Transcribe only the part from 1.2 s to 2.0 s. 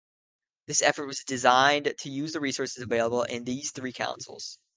designed